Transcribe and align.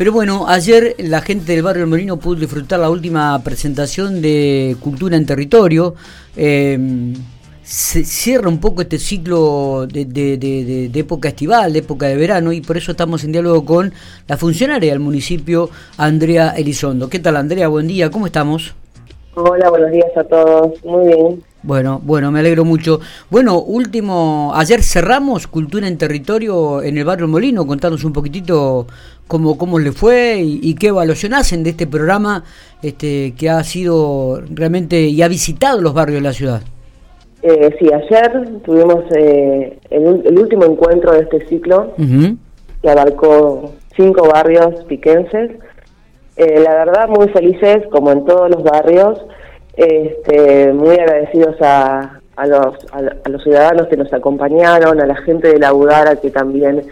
Pero 0.00 0.12
bueno, 0.12 0.46
ayer 0.48 0.94
la 0.96 1.20
gente 1.20 1.52
del 1.52 1.62
barrio 1.62 1.84
El 1.84 1.90
Molino 1.90 2.16
pudo 2.16 2.40
disfrutar 2.40 2.80
la 2.80 2.88
última 2.88 3.38
presentación 3.44 4.22
de 4.22 4.74
Cultura 4.80 5.14
en 5.14 5.26
Territorio. 5.26 5.94
Eh, 6.38 7.12
se 7.62 8.02
cierra 8.04 8.48
un 8.48 8.60
poco 8.60 8.80
este 8.80 8.98
ciclo 8.98 9.86
de, 9.86 10.06
de, 10.06 10.90
época 10.94 11.28
estival, 11.28 11.74
de 11.74 11.80
época 11.80 12.06
de 12.06 12.16
verano, 12.16 12.50
y 12.50 12.62
por 12.62 12.78
eso 12.78 12.92
estamos 12.92 13.24
en 13.24 13.32
diálogo 13.32 13.66
con 13.66 13.92
la 14.26 14.38
funcionaria 14.38 14.90
del 14.90 15.00
municipio, 15.00 15.68
Andrea 15.98 16.54
Elizondo. 16.56 17.10
¿Qué 17.10 17.18
tal, 17.18 17.36
Andrea? 17.36 17.68
Buen 17.68 17.86
día, 17.86 18.10
¿cómo 18.10 18.24
estamos? 18.24 18.74
Hola, 19.34 19.68
buenos 19.68 19.90
días 19.90 20.16
a 20.16 20.24
todos. 20.24 20.82
Muy 20.82 21.08
bien. 21.08 21.49
Bueno, 21.62 22.00
bueno, 22.02 22.30
me 22.30 22.40
alegro 22.40 22.64
mucho. 22.64 23.00
Bueno, 23.30 23.60
último, 23.60 24.52
ayer 24.54 24.82
cerramos 24.82 25.46
Cultura 25.46 25.86
en 25.86 25.98
Territorio 25.98 26.82
en 26.82 26.96
el 26.96 27.04
barrio 27.04 27.28
Molino, 27.28 27.66
contanos 27.66 28.02
un 28.04 28.12
poquitito 28.14 28.86
cómo, 29.26 29.58
cómo 29.58 29.78
le 29.78 29.92
fue 29.92 30.40
y, 30.42 30.74
qué 30.74 30.88
evaluación 30.88 31.34
hacen 31.34 31.62
de 31.62 31.70
este 31.70 31.86
programa 31.86 32.44
este, 32.82 33.34
que 33.36 33.50
ha 33.50 33.62
sido 33.62 34.42
realmente 34.50 35.02
y 35.02 35.20
ha 35.20 35.28
visitado 35.28 35.80
los 35.80 35.92
barrios 35.92 36.16
de 36.16 36.22
la 36.22 36.32
ciudad. 36.32 36.62
Eh, 37.42 37.74
sí, 37.78 37.88
ayer 37.92 38.60
tuvimos 38.64 39.04
eh, 39.16 39.78
el, 39.90 40.38
último 40.38 40.64
encuentro 40.64 41.12
de 41.12 41.20
este 41.20 41.46
ciclo 41.46 41.94
que 41.96 42.90
abarcó 42.90 43.72
cinco 43.96 44.28
barrios 44.28 44.84
piquenses. 44.84 45.52
Eh, 46.36 46.60
la 46.60 46.74
verdad, 46.84 47.08
muy 47.08 47.28
felices, 47.28 47.86
como 47.90 48.12
en 48.12 48.24
todos 48.24 48.50
los 48.50 48.62
barrios, 48.62 49.20
este, 49.76 50.72
muy 50.72 50.96
agradecidos 50.96 51.56
a, 51.60 52.20
a, 52.36 52.46
los, 52.46 52.76
a, 52.92 53.28
los 53.28 53.42
ciudadanos 53.42 53.88
que 53.88 53.96
nos 53.96 54.12
acompañaron, 54.12 55.00
a 55.00 55.06
la 55.06 55.16
gente 55.16 55.48
de 55.48 55.58
la 55.58 55.74
Udara 55.74 56.16
que 56.16 56.30
también 56.30 56.86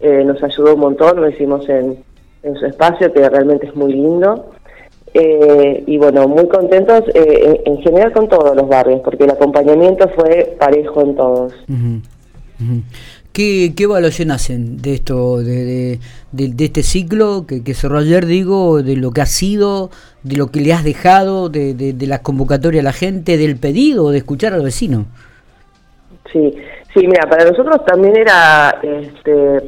eh, 0.00 0.24
nos 0.24 0.42
ayudó 0.42 0.74
un 0.74 0.80
montón, 0.80 1.20
lo 1.20 1.28
hicimos 1.28 1.68
en, 1.68 2.02
su 2.42 2.66
espacio, 2.66 3.12
que 3.12 3.28
realmente 3.28 3.66
es 3.66 3.76
muy 3.76 3.92
lindo. 3.92 4.52
Eh, 5.12 5.82
y 5.86 5.98
bueno, 5.98 6.28
muy 6.28 6.46
contentos 6.48 7.02
eh, 7.14 7.62
en, 7.64 7.78
general 7.78 8.12
con 8.12 8.28
todos 8.28 8.56
los 8.56 8.68
barrios, 8.68 9.00
porque 9.00 9.24
el 9.24 9.30
acompañamiento 9.30 10.08
fue 10.10 10.56
parejo 10.58 11.02
en 11.02 11.16
todos. 11.16 11.52
¿Qué, 13.32 13.72
¿Qué, 13.76 13.84
evaluación 13.84 14.30
hacen 14.30 14.82
de 14.82 14.94
esto, 14.94 15.38
de, 15.38 16.00
de, 16.32 16.64
este 16.64 16.82
ciclo 16.82 17.46
que, 17.46 17.62
que, 17.62 17.74
cerró 17.74 17.98
ayer, 17.98 18.26
digo, 18.26 18.82
de 18.82 18.96
lo 18.96 19.12
que 19.12 19.20
ha 19.20 19.26
sido, 19.26 19.90
de 20.22 20.36
lo 20.36 20.48
que 20.48 20.60
le 20.60 20.72
has 20.72 20.82
dejado, 20.82 21.48
de, 21.48 21.74
de, 21.74 22.06
la 22.06 22.22
convocatoria 22.22 22.80
a 22.80 22.84
la 22.84 22.92
gente, 22.92 23.36
del 23.36 23.56
pedido, 23.56 24.10
de 24.10 24.18
escuchar 24.18 24.52
al 24.52 24.62
vecino? 24.62 25.06
Sí, 26.32 26.54
sí, 26.92 27.06
mira, 27.06 27.28
para 27.28 27.48
nosotros 27.48 27.84
también 27.84 28.16
era 28.16 28.80
este, 28.82 29.62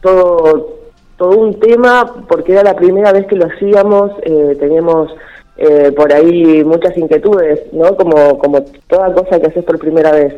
todo 0.00 0.84
todo 1.16 1.38
un 1.38 1.58
tema 1.60 2.24
porque 2.28 2.52
era 2.52 2.62
la 2.62 2.74
primera 2.74 3.12
vez 3.12 3.26
que 3.26 3.36
lo 3.36 3.46
hacíamos, 3.46 4.12
eh, 4.22 4.56
teníamos 4.58 5.14
eh, 5.56 5.92
por 5.96 6.12
ahí 6.12 6.64
muchas 6.64 6.96
inquietudes, 6.96 7.60
¿no? 7.72 7.96
Como, 7.96 8.38
como 8.38 8.62
toda 8.88 9.12
cosa 9.14 9.38
que 9.38 9.46
haces 9.46 9.64
por 9.64 9.78
primera 9.78 10.10
vez. 10.10 10.34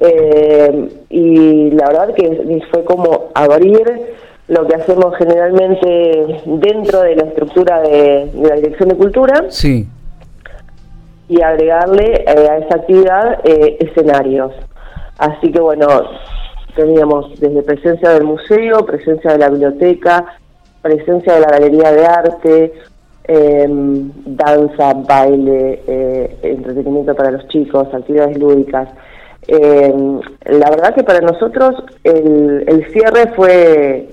Eh, 0.00 0.88
y 1.10 1.70
la 1.70 1.88
verdad 1.88 2.14
que 2.14 2.62
fue 2.70 2.84
como 2.84 3.30
abrir 3.34 4.16
lo 4.48 4.66
que 4.66 4.76
hacemos 4.76 5.16
generalmente 5.16 6.42
dentro 6.46 7.02
de 7.02 7.16
la 7.16 7.24
estructura 7.24 7.80
de, 7.82 8.30
la 8.34 8.56
Dirección 8.56 8.88
de 8.88 8.96
Cultura. 8.96 9.44
Sí. 9.48 9.86
Y 11.28 11.42
agregarle 11.42 12.24
a 12.26 12.56
esa 12.58 12.76
actividad 12.76 13.40
escenarios. 13.44 14.52
Así 15.18 15.52
que 15.52 15.60
bueno, 15.60 15.86
teníamos 16.78 17.38
desde 17.40 17.62
presencia 17.62 18.10
del 18.10 18.24
museo, 18.24 18.86
presencia 18.86 19.32
de 19.32 19.38
la 19.38 19.50
biblioteca, 19.50 20.24
presencia 20.80 21.34
de 21.34 21.40
la 21.40 21.48
galería 21.48 21.92
de 21.92 22.06
arte, 22.06 22.72
em, 23.24 24.10
danza, 24.24 24.94
baile, 24.94 25.82
eh, 25.86 26.36
entretenimiento 26.42 27.14
para 27.14 27.32
los 27.32 27.46
chicos, 27.48 27.88
actividades 27.92 28.38
lúdicas. 28.38 28.88
Em, 29.48 30.20
la 30.44 30.70
verdad 30.70 30.94
que 30.94 31.02
para 31.02 31.20
nosotros 31.20 31.74
el, 32.04 32.64
el 32.66 32.92
cierre 32.92 33.32
fue 33.34 34.08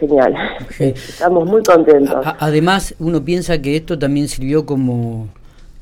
genial. 0.00 0.34
Estamos 0.78 1.46
muy 1.46 1.62
contentos. 1.62 2.24
además, 2.38 2.94
uno 2.98 3.24
piensa 3.24 3.60
que 3.60 3.76
esto 3.76 3.98
también 3.98 4.26
sirvió 4.28 4.64
como 4.64 5.28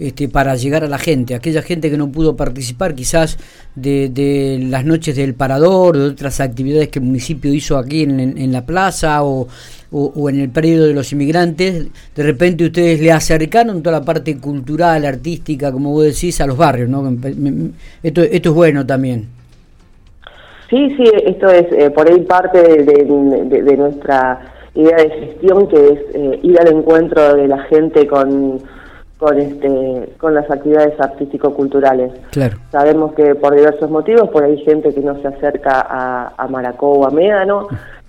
este, 0.03 0.29
para 0.29 0.57
llegar 0.57 0.83
a 0.83 0.89
la 0.89 0.99
gente, 0.99 1.37
aquella 1.37 1.63
gente 1.63 1.89
que 1.89 1.97
no 1.97 2.11
pudo 2.11 2.35
participar 2.35 2.93
quizás 2.97 3.39
de, 3.77 4.59
las 4.69 4.85
noches 4.85 5.15
del 5.15 5.35
parador, 5.35 5.97
de 5.97 6.07
otras 6.07 6.41
actividades 6.41 6.89
que 6.89 6.99
el 6.99 7.05
municipio 7.05 7.55
hizo 7.55 7.79
aquí 7.79 8.03
en, 8.03 8.53
la 8.53 8.67
plaza 8.67 9.23
o, 9.23 9.47
en 10.29 10.41
el 10.41 10.49
periodo 10.49 10.89
de 10.89 10.95
los 10.95 11.13
inmigrantes, 11.13 11.87
de 12.17 12.23
repente 12.25 12.65
ustedes 12.65 13.01
le 13.01 13.13
acercaron 13.13 13.81
toda 13.81 14.01
la 14.01 14.05
parte 14.05 14.37
cultural, 14.39 15.05
artística, 15.05 15.71
como 15.71 15.93
vos 15.93 16.05
decís, 16.05 16.41
a 16.41 16.49
los 16.49 16.57
barrios, 16.57 16.89
¿no? 16.89 17.17
Esto, 18.03 18.23
esto 18.23 18.49
es 18.49 18.55
bueno 18.57 18.85
también. 18.85 19.29
Sí, 20.69 20.97
sí, 20.97 21.05
esto 21.27 21.47
es 21.49 21.67
eh, 21.71 21.91
por 21.91 22.11
ahí 22.11 22.23
parte 22.23 22.59
de, 22.59 23.77
nuestra 23.77 24.41
idea 24.75 24.97
de 24.97 25.11
gestión, 25.11 25.69
que 25.69 25.77
es 25.77 26.01
eh, 26.15 26.41
ir 26.43 26.59
al 26.59 26.75
encuentro 26.75 27.37
de 27.37 27.47
la 27.47 27.59
gente 27.65 28.05
con 28.09 28.59
con 29.23 29.39
este 29.39 30.13
con 30.19 30.35
las 30.35 30.51
actividades 30.51 30.99
artístico-culturales. 30.99 32.13
Claro. 32.33 32.57
Sabemos 32.73 33.15
que 33.15 33.37
por 33.37 33.55
diversos 33.55 33.89
motivos, 33.89 34.29
por 34.31 34.43
ahí 34.43 34.59
gente 34.65 34.93
que 34.93 35.01
no 35.01 35.21
se 35.23 35.29
acerca 35.29 35.81
a, 35.81 36.33
a 36.37 36.49
Maracó 36.49 36.91
o 36.91 37.07
a 37.07 37.11
Médano, 37.11 37.69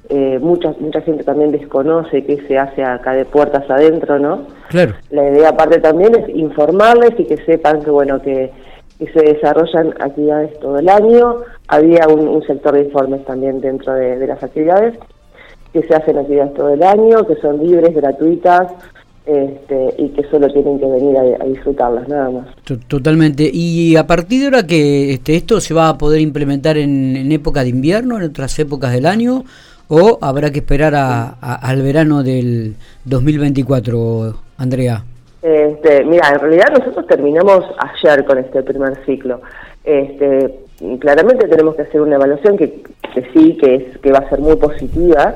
eh, 0.09 0.39
mucha, 0.41 0.73
mucha 0.79 1.01
gente 1.01 1.23
también 1.23 1.51
desconoce 1.51 2.25
qué 2.25 2.37
se 2.47 2.57
hace 2.57 2.83
acá 2.83 3.13
de 3.13 3.25
puertas 3.25 3.69
adentro, 3.69 4.17
¿no? 4.17 4.47
Claro. 4.69 4.95
La 5.11 5.29
idea 5.29 5.49
aparte 5.49 5.79
también 5.79 6.15
es 6.15 6.27
informarles 6.29 7.11
y 7.19 7.25
que 7.25 7.37
sepan 7.45 7.83
que, 7.83 7.91
bueno, 7.91 8.19
que, 8.19 8.51
se 9.13 9.19
desarrollan 9.19 9.93
actividades 9.99 10.57
todo 10.59 10.79
el 10.79 10.87
año. 10.87 11.37
Había 11.67 12.07
un, 12.07 12.41
sector 12.43 12.73
de 12.73 12.85
informes 12.85 13.25
también 13.25 13.59
dentro 13.59 13.93
de, 13.93 14.17
de 14.17 14.27
las 14.27 14.41
actividades, 14.41 14.97
que 15.73 15.83
se 15.83 15.93
hacen 15.93 16.17
actividades 16.17 16.53
todo 16.53 16.69
el 16.69 16.81
año, 16.81 17.27
que 17.27 17.35
son 17.35 17.59
libres, 17.59 17.93
gratuitas, 17.93 18.71
este, 19.25 19.93
y 19.97 20.09
que 20.09 20.23
solo 20.23 20.47
tienen 20.51 20.79
que 20.79 20.85
venir 20.85 21.17
a, 21.17 21.45
disfrutarlas, 21.45 22.07
nada 22.07 22.29
más. 22.29 22.47
Totalmente. 22.87 23.49
¿Y 23.51 23.95
a 23.95 24.05
partir 24.05 24.41
de 24.41 24.45
ahora 24.45 24.67
que 24.67 25.13
este, 25.13 25.35
esto 25.35 25.61
se 25.61 25.73
va 25.73 25.89
a 25.89 25.97
poder 25.97 26.19
implementar 26.19 26.77
en, 26.77 27.31
época 27.31 27.63
de 27.63 27.69
invierno, 27.69 28.17
en 28.17 28.23
otras 28.23 28.57
épocas 28.59 28.91
del 28.91 29.05
año, 29.05 29.43
o 29.87 30.17
habrá 30.21 30.51
que 30.51 30.59
esperar 30.59 30.93
a, 30.95 31.29
al 31.29 31.81
verano 31.81 32.23
del 32.23 32.75
2024, 33.05 34.35
Andrea? 34.57 35.03
Este, 35.41 36.05
mira, 36.05 36.29
en 36.29 36.39
realidad 36.39 36.67
nosotros 36.77 37.05
terminamos 37.05 37.65
ayer 37.77 38.23
con 38.23 38.37
este 38.37 38.63
primer 38.63 39.05
ciclo. 39.05 39.41
Este, 39.83 40.53
claramente 40.99 41.47
tenemos 41.47 41.75
que 41.75 41.81
hacer 41.83 42.01
una 42.01 42.15
evaluación 42.15 42.57
que, 42.57 42.81
que 43.13 43.29
sí, 43.33 43.57
que, 43.57 43.75
es, 43.75 43.97
que 43.99 44.11
va 44.11 44.19
a 44.19 44.29
ser 44.29 44.39
muy 44.39 44.55
positiva, 44.55 45.35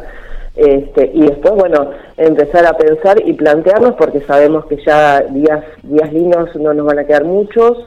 este, 0.57 1.11
y 1.13 1.21
después, 1.21 1.53
bueno, 1.53 1.91
empezar 2.17 2.65
a 2.65 2.73
pensar 2.73 3.21
y 3.23 3.33
plantearnos, 3.33 3.93
porque 3.93 4.21
sabemos 4.21 4.65
que 4.65 4.77
ya 4.83 5.21
días, 5.21 5.63
días 5.83 6.11
lindos 6.11 6.55
no 6.55 6.73
nos 6.73 6.85
van 6.85 6.97
a 6.97 7.05
quedar 7.05 7.25
muchos, 7.25 7.85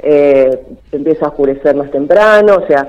eh, 0.00 0.64
empieza 0.90 1.26
a 1.26 1.28
oscurecer 1.28 1.76
más 1.76 1.90
temprano, 1.92 2.56
o 2.56 2.66
sea, 2.66 2.88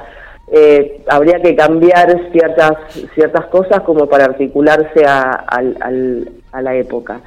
eh, 0.52 1.02
habría 1.08 1.40
que 1.42 1.56
cambiar 1.56 2.32
ciertas, 2.32 2.74
ciertas 3.14 3.46
cosas 3.48 3.82
como 3.82 4.08
para 4.08 4.26
articularse 4.26 5.06
a, 5.06 5.62
la 6.62 6.76
época. 6.76 7.22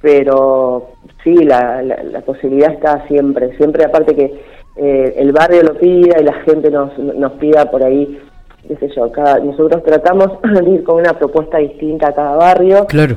Pero 0.00 0.90
sí, 1.24 1.34
la, 1.34 1.82
la, 1.82 2.20
posibilidad 2.20 2.72
está 2.72 3.04
siempre, 3.08 3.56
siempre 3.56 3.84
aparte 3.84 4.14
que 4.14 4.40
eh, 4.76 5.14
el 5.16 5.32
barrio 5.32 5.62
lo 5.62 5.74
pida 5.74 6.20
y 6.20 6.24
la 6.24 6.34
gente 6.44 6.70
nos, 6.70 6.96
nos 6.98 7.32
pida 7.32 7.70
por 7.70 7.82
ahí 7.82 8.20
qué 8.66 8.76
sé 8.76 8.88
yo, 8.94 9.10
cada, 9.10 9.38
nosotros 9.38 9.82
tratamos 9.84 10.30
de 10.64 10.70
ir 10.70 10.84
con 10.84 10.96
una 10.96 11.12
propuesta 11.18 11.58
distinta 11.58 12.08
a 12.08 12.14
cada 12.14 12.36
barrio. 12.36 12.86
Claro. 12.86 13.16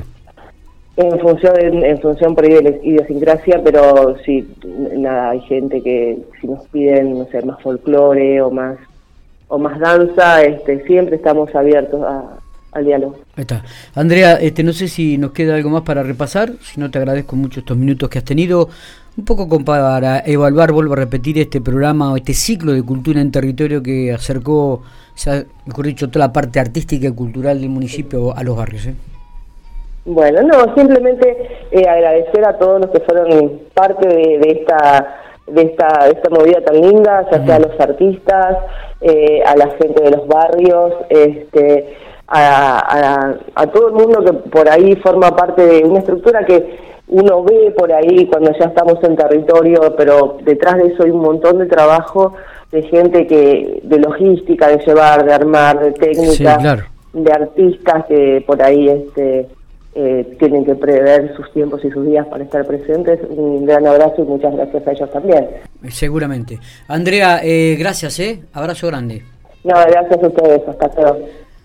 En 0.96 1.18
función, 1.20 1.54
en, 1.60 2.00
función 2.00 2.34
por 2.34 2.44
ahí 2.44 2.54
de 2.54 2.62
la 2.62 2.70
idiosincrasia, 2.70 3.60
pero 3.62 4.16
sí, 4.24 4.48
nada, 4.96 5.30
hay 5.30 5.40
gente 5.42 5.82
que 5.82 6.18
si 6.40 6.46
nos 6.46 6.66
piden, 6.68 7.18
no 7.18 7.26
sé, 7.26 7.42
más 7.42 7.60
folclore 7.60 8.40
o 8.40 8.50
más 8.50 8.78
o 9.48 9.58
más 9.58 9.78
danza, 9.78 10.42
este, 10.42 10.84
siempre 10.86 11.16
estamos 11.16 11.54
abiertos 11.54 12.02
a, 12.02 12.38
al 12.72 12.84
diálogo. 12.84 13.18
Ahí 13.36 13.42
está. 13.42 13.62
Andrea, 13.94 14.34
este, 14.36 14.62
no 14.62 14.72
sé 14.72 14.88
si 14.88 15.18
nos 15.18 15.32
queda 15.32 15.54
algo 15.54 15.70
más 15.70 15.82
para 15.82 16.02
repasar, 16.02 16.52
si 16.62 16.80
no 16.80 16.90
te 16.90 16.98
agradezco 16.98 17.36
mucho 17.36 17.60
estos 17.60 17.76
minutos 17.76 18.08
que 18.08 18.18
has 18.18 18.24
tenido, 18.24 18.68
un 19.16 19.24
poco 19.24 19.48
para 19.64 20.22
evaluar, 20.26 20.72
vuelvo 20.72 20.92
a 20.92 20.96
repetir, 20.96 21.38
este 21.38 21.60
programa 21.60 22.12
o 22.12 22.16
este 22.16 22.34
ciclo 22.34 22.72
de 22.72 22.82
cultura 22.82 23.20
en 23.20 23.30
territorio 23.30 23.82
que 23.82 24.12
acercó 24.12 24.82
ha, 25.26 25.42
mejor 25.64 25.86
dicho, 25.86 26.10
toda 26.10 26.26
la 26.26 26.32
parte 26.32 26.60
artística 26.60 27.08
y 27.08 27.12
cultural 27.12 27.60
del 27.60 27.70
municipio 27.70 28.36
a 28.36 28.42
los 28.42 28.56
barrios. 28.56 28.86
¿eh? 28.86 28.94
Bueno, 30.04 30.42
no, 30.42 30.74
simplemente 30.74 31.48
eh, 31.70 31.88
agradecer 31.88 32.44
a 32.44 32.58
todos 32.58 32.82
los 32.82 32.90
que 32.90 33.00
fueron 33.00 33.60
parte 33.72 34.06
de, 34.06 34.60
esta 34.60 35.16
de 35.46 35.62
esta, 35.62 36.08
esta 36.08 36.30
movida 36.30 36.60
tan 36.60 36.80
linda, 36.80 37.26
ya 37.30 37.44
sea 37.44 37.56
a 37.56 37.60
los 37.60 37.80
artistas, 37.80 38.58
eh, 39.00 39.42
a 39.46 39.56
la 39.56 39.70
gente 39.80 40.02
de 40.02 40.10
los 40.10 40.28
barrios, 40.28 40.92
este, 41.08 41.96
a, 42.28 43.34
a, 43.54 43.66
todo 43.68 43.88
el 43.88 43.94
mundo 43.94 44.24
que 44.24 44.32
por 44.50 44.68
ahí 44.68 44.94
forma 44.96 45.34
parte 45.34 45.64
de 45.64 45.84
una 45.84 46.00
estructura 46.00 46.44
que 46.44 46.95
uno 47.08 47.44
ve 47.44 47.72
por 47.76 47.92
ahí 47.92 48.26
cuando 48.26 48.52
ya 48.58 48.66
estamos 48.66 49.02
en 49.04 49.16
territorio, 49.16 49.94
pero 49.96 50.38
detrás 50.42 50.76
de 50.76 50.88
eso 50.88 51.04
hay 51.04 51.10
un 51.10 51.20
montón 51.20 51.58
de 51.58 51.66
trabajo 51.66 52.34
de 52.72 52.82
gente 52.82 53.26
que 53.26 53.80
de 53.82 53.98
logística, 53.98 54.68
de 54.68 54.84
llevar, 54.84 55.24
de 55.24 55.32
armar, 55.32 55.78
de 55.78 55.92
técnica, 55.92 56.84
de 57.12 57.32
artistas 57.32 58.04
que 58.06 58.42
por 58.46 58.60
ahí 58.62 58.88
este 58.88 59.48
eh, 59.94 60.36
tienen 60.38 60.64
que 60.64 60.74
prever 60.74 61.34
sus 61.36 61.50
tiempos 61.52 61.82
y 61.84 61.90
sus 61.90 62.04
días 62.04 62.26
para 62.26 62.44
estar 62.44 62.66
presentes. 62.66 63.20
Un 63.30 63.64
gran 63.64 63.86
abrazo 63.86 64.16
y 64.18 64.24
muchas 64.24 64.54
gracias 64.54 64.86
a 64.86 64.92
ellos 64.92 65.10
también. 65.10 65.48
Seguramente. 65.88 66.58
Andrea, 66.88 67.40
eh, 67.42 67.76
gracias, 67.78 68.18
¿eh? 68.20 68.40
Abrazo 68.52 68.88
grande. 68.88 69.22
No, 69.64 69.74
gracias 69.74 70.22
a 70.22 70.26
ustedes. 70.26 70.62
Hasta 70.68 71.00
luego. 71.00 71.45